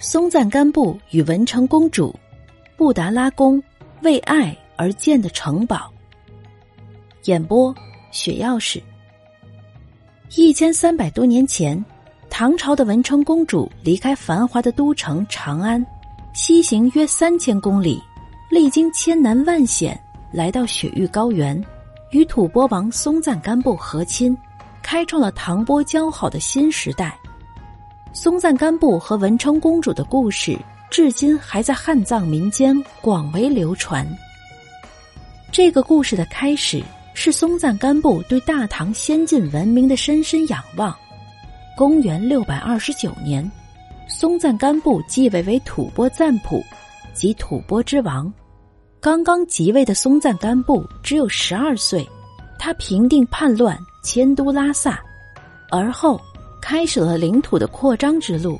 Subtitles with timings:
[0.00, 2.14] 松赞干布与文成公主、
[2.76, 3.62] 布达拉宫
[4.02, 5.90] 为爱而建的城堡。
[7.24, 7.74] 演播：
[8.10, 8.82] 雪钥匙。
[10.36, 11.82] 一千三百多年前，
[12.28, 15.84] 唐朝的文成公主离开繁华的都城长安，
[16.34, 18.02] 西行约三千公里，
[18.50, 19.98] 历经千难万险，
[20.32, 21.62] 来到雪域高原，
[22.10, 24.36] 与吐蕃王松赞干布和亲，
[24.82, 27.18] 开创了唐波交好的新时代。
[28.14, 30.56] 松赞干布和文成公主的故事，
[30.88, 34.06] 至今还在汉藏民间广为流传。
[35.50, 36.80] 这个故事的开始
[37.12, 40.96] 是松赞干布对大唐先进文明的深深仰望。
[41.76, 43.50] 公元六百二十九年，
[44.08, 46.62] 松赞干布继位为吐蕃赞普，
[47.14, 48.32] 即吐蕃之王。
[49.00, 52.08] 刚刚即位的松赞干布只有十二岁，
[52.60, 55.02] 他平定叛乱，迁都拉萨，
[55.68, 56.20] 而后。
[56.64, 58.58] 开始了领土的扩张之路。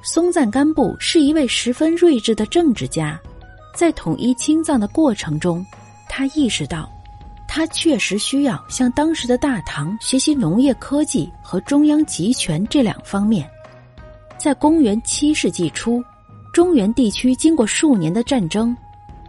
[0.00, 3.20] 松赞干布是一位十分睿智的政治家，
[3.74, 5.66] 在统一青藏的过程中，
[6.08, 6.88] 他意识到，
[7.48, 13.44] 他确实需要向当时的大唐学习农业科技和中央集权这两方面。
[14.38, 16.00] 在公元七世纪初，
[16.52, 18.74] 中原地区经过数年的战争，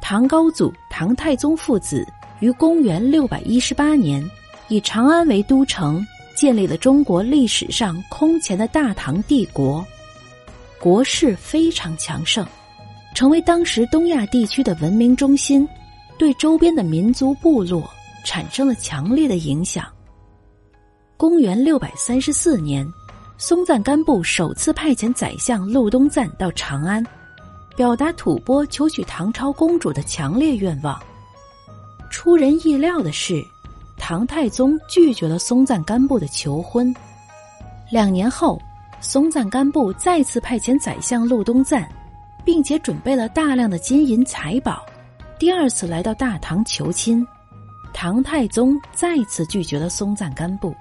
[0.00, 2.08] 唐高祖唐太宗父子
[2.40, 4.26] 于公元六百一十八年
[4.68, 6.02] 以长安为都城。
[6.36, 9.84] 建立了中国历史上空前的大唐帝国，
[10.78, 12.46] 国势非常强盛，
[13.14, 15.66] 成为当时东亚地区的文明中心，
[16.18, 17.90] 对周边的民族部落
[18.22, 19.86] 产生了强烈的影响。
[21.16, 22.86] 公元六百三十四年，
[23.38, 27.02] 松赞干布首次派遣宰相陆东赞到长安，
[27.74, 31.02] 表达吐蕃求娶唐朝公主的强烈愿望。
[32.10, 33.42] 出人意料的是。
[33.98, 36.94] 唐太宗拒绝了松赞干布的求婚。
[37.90, 38.60] 两年后，
[39.00, 41.88] 松赞干布再次派遣宰相陆东赞，
[42.44, 44.84] 并且准备了大量的金银财宝，
[45.38, 47.26] 第二次来到大唐求亲。
[47.92, 50.74] 唐太宗再次拒绝了松赞干布。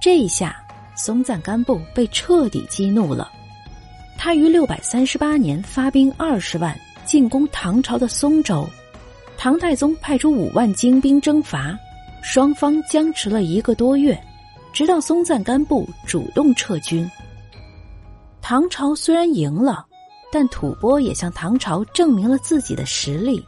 [0.00, 0.56] 这一下，
[0.96, 3.30] 松赞干布被彻底激怒了。
[4.18, 8.68] 他于六百三十八年发兵二十万进攻唐朝的松州。
[9.38, 11.78] 唐太宗派出五万精兵征伐，
[12.22, 14.18] 双方僵持了一个多月，
[14.72, 17.08] 直到松赞干布主动撤军。
[18.40, 19.84] 唐朝虽然赢了，
[20.32, 23.44] 但吐蕃也向唐朝证明了自己的实力。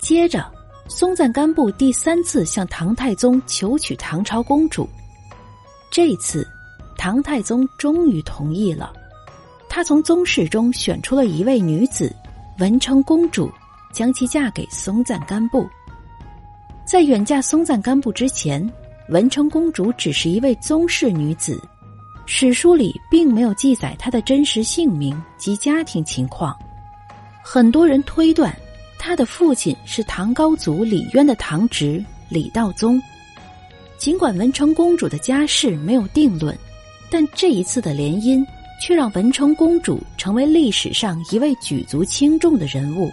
[0.00, 0.50] 接着，
[0.88, 4.88] 松赞干布第三次向唐太宗求娶唐朝公主，
[5.90, 6.48] 这次，
[6.96, 8.92] 唐太宗终于同意了。
[9.68, 12.12] 他从宗室中选出了一位女子，
[12.58, 13.50] 文成公主。
[13.92, 15.68] 将其嫁给松赞干布。
[16.84, 18.68] 在远嫁松赞干布之前，
[19.08, 21.62] 文成公主只是一位宗室女子，
[22.26, 26.56] 史书里并没有记载她的真实姓名及家庭情况。
[27.42, 28.54] 很多人推断，
[28.98, 33.00] 她的父亲是唐高祖李渊的堂侄李道宗。
[33.98, 36.56] 尽管文成公主的家世没有定论，
[37.10, 38.44] 但这一次的联姻
[38.80, 43.10] 却让文成公主成为历史上一位举足轻重的人物。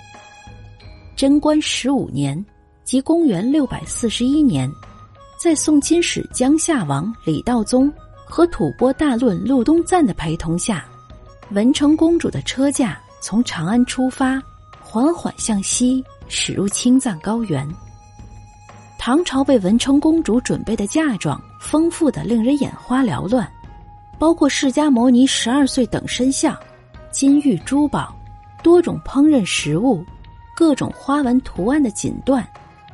[1.17, 2.45] 贞观十五年，
[2.83, 4.72] 即公元六百四十一年，
[5.35, 7.91] 在宋金使江夏王李道宗
[8.23, 10.85] 和吐蕃大论陆东赞的陪同下，
[11.50, 14.39] 文成公主的车驾从长安出发，
[14.79, 17.67] 缓缓向西驶入青藏高原。
[19.00, 23.51] 唐朝为文成公主准备的嫁妆丰富的令人眼花缭乱，
[24.19, 26.56] 包括释迦牟尼十二岁等身像、
[27.09, 28.16] 金玉珠宝、
[28.61, 30.06] 多种烹饪食物。
[30.57, 32.44] 各种花纹图案的锦缎，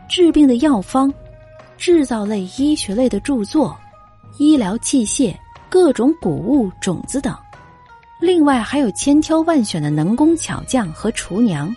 [0.10, 1.10] 治病的药方，
[1.78, 3.74] 制造类、医学类的著作，
[4.38, 5.34] 医疗器械，
[5.70, 7.34] 各种谷物、种子等。
[8.20, 11.74] 另外还有千挑万选的能工巧匠和厨娘，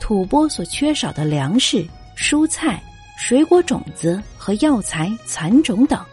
[0.00, 2.82] 吐蕃所缺少的粮食、蔬菜、
[3.16, 6.04] 水果种子和药材、蚕种等。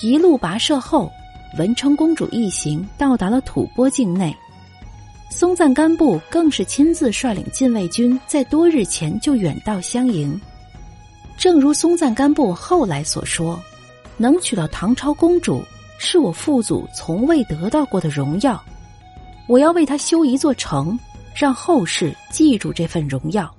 [0.00, 1.12] 一路跋涉后，
[1.58, 4.34] 文成公主一行到达了吐蕃境内。
[5.30, 10.38] 松赞干布更是亲自率领禁卫军，在多日前就远道相迎。
[11.36, 13.60] 正如松赞干布后来所说
[14.16, 15.62] ：“能娶到唐朝公主，
[15.98, 18.60] 是我父祖从未得到过的荣耀。
[19.46, 20.98] 我要为他修一座城，
[21.36, 23.54] 让后世记住这份荣耀。”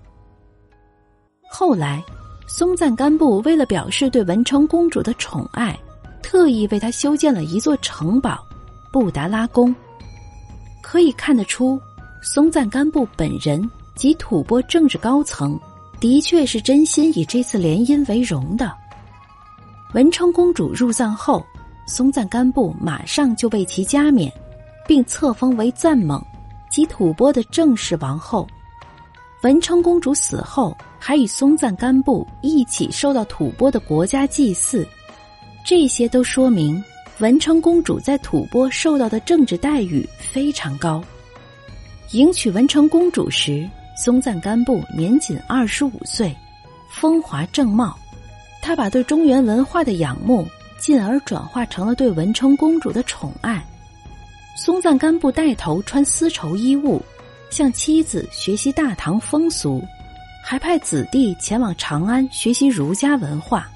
[1.50, 2.04] 后来，
[2.48, 5.78] 松赞干布为了表示对文成公主的宠爱，
[6.22, 8.44] 特意为她修建了一座城堡——
[8.92, 9.74] 布达拉宫。
[10.92, 11.80] 可以看得出，
[12.20, 15.56] 松赞干布本人及吐蕃政治高层
[16.00, 18.76] 的确是真心以这次联姻为荣的。
[19.94, 21.46] 文成公主入藏后，
[21.86, 24.34] 松赞干布马上就被其加冕，
[24.88, 26.20] 并册封为赞蒙，
[26.72, 28.48] 即吐蕃的正式王后。
[29.44, 34.88] 文成公主死后，还与松赞干布一起受到吐蕃的国家祭祀，
[35.64, 36.84] 这些都说明
[37.20, 41.04] 文成公主在吐蕃受到的政治待遇非常高。
[42.12, 46.34] 迎娶文成公主时，松赞干布年仅二十五岁，
[46.90, 47.98] 风华正茂。
[48.62, 50.48] 他把对中原文化的仰慕，
[50.80, 53.62] 进而转化成了对文成公主的宠爱。
[54.56, 57.02] 松赞干布带头穿丝绸衣物，
[57.50, 59.84] 向妻子学习大唐风俗，
[60.42, 63.70] 还派子弟前往长安学习儒家文化。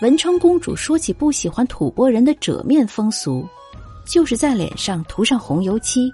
[0.00, 3.48] 文成公主说起不喜欢吐蕃人的褶面风俗，
[4.04, 6.12] 就是在脸上涂上红油漆。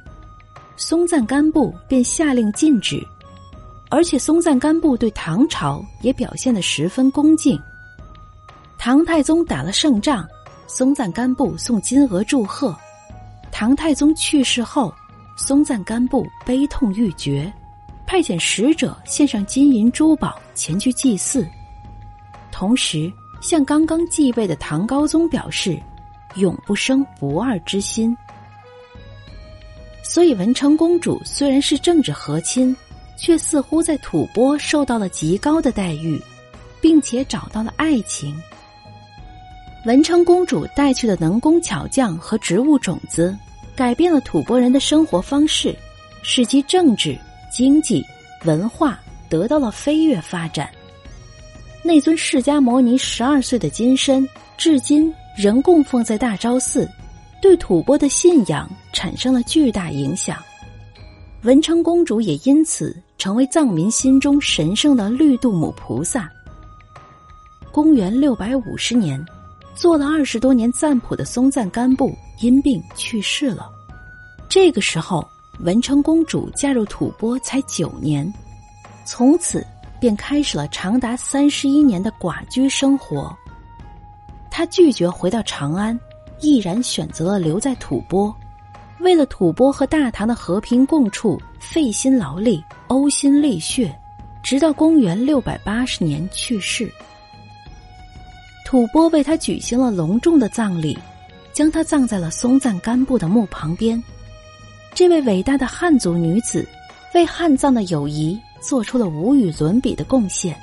[0.77, 3.07] 松赞干布便下令禁止，
[3.91, 7.61] 而且松赞干布对唐朝也表现得十分恭敬。
[8.79, 10.27] 唐太宗打了胜仗，
[10.67, 12.75] 松赞干布送金额祝贺。
[13.51, 14.95] 唐太宗去世后，
[15.37, 17.53] 松赞干布悲痛欲绝，
[18.07, 21.47] 派遣使者献上金银珠宝前去祭祀，
[22.51, 25.81] 同时向刚刚继位的唐高宗表示
[26.37, 28.17] 永不生不二之心。
[30.03, 32.75] 所以文成公主虽然是政治和亲，
[33.17, 36.21] 却似乎在吐蕃受到了极高的待遇，
[36.81, 38.35] 并且找到了爱情。
[39.87, 43.37] 文成公主带去的能工巧匠和植物种子，
[43.75, 45.75] 改变了吐蕃人的生活方式，
[46.23, 47.17] 使其政治、
[47.51, 48.05] 经济、
[48.45, 50.69] 文化得到了飞跃发展。
[51.83, 56.89] 那尊释迦摩尼十二岁的金身，至今仍供奉在大昭寺，
[57.41, 60.37] 对吐蕃的信仰产生了巨大影响。
[61.43, 66.31] 文成公主也因此成为藏民心中神圣的绿度母菩萨。
[67.73, 69.25] 公元六百五十年。
[69.73, 73.71] 做了二十多年赞普的松赞干布因病去世了。
[74.47, 75.27] 这个时候，
[75.61, 78.31] 文成公主嫁入吐蕃才九年，
[79.07, 79.65] 从此
[80.01, 83.37] 便开始了长达三十一年的寡居生活。
[84.51, 85.99] 她拒绝回到长安，
[86.41, 88.35] 毅然选择了留在吐蕃，
[88.99, 93.97] 为了吐蕃和大唐的和平共处，费心劳力，呕心沥血，
[94.43, 96.91] 直到公元六百八十年去世。
[98.65, 100.99] 吐蕃为他举行了隆重的葬礼，
[101.53, 104.03] 将他葬在了松赞干布的墓旁边。
[104.95, 106.67] 这位伟大的汉族女子，
[107.15, 110.57] 为汉藏的友谊做出了无与伦比的贡献。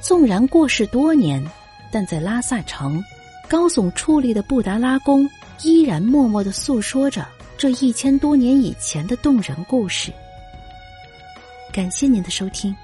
[0.00, 1.42] 纵然过世多年，
[1.90, 3.02] 但在拉萨城，
[3.48, 5.28] 高耸矗立的布达拉宫
[5.62, 7.26] 依然默默的诉说着
[7.56, 10.12] 这一千多年以前的动人故事。
[11.72, 12.74] 感谢您的收听。